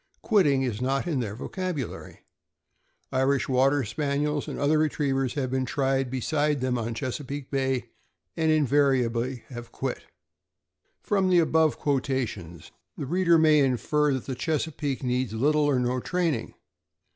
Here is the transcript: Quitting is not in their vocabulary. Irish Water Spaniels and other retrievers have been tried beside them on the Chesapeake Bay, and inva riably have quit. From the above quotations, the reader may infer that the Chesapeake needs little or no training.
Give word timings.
Quitting 0.23 0.63
is 0.63 0.81
not 0.81 1.05
in 1.05 1.19
their 1.19 1.35
vocabulary. 1.35 2.21
Irish 3.11 3.47
Water 3.47 3.83
Spaniels 3.83 4.47
and 4.47 4.57
other 4.57 4.79
retrievers 4.79 5.35
have 5.35 5.51
been 5.51 5.63
tried 5.63 6.09
beside 6.09 6.59
them 6.59 6.75
on 6.75 6.85
the 6.87 6.93
Chesapeake 6.93 7.51
Bay, 7.51 7.91
and 8.35 8.49
inva 8.49 8.67
riably 8.93 9.43
have 9.49 9.71
quit. 9.71 10.05
From 11.03 11.29
the 11.29 11.37
above 11.37 11.77
quotations, 11.77 12.71
the 12.97 13.05
reader 13.05 13.37
may 13.37 13.59
infer 13.59 14.11
that 14.15 14.25
the 14.25 14.33
Chesapeake 14.33 15.03
needs 15.03 15.33
little 15.33 15.65
or 15.65 15.77
no 15.77 15.99
training. 15.99 16.55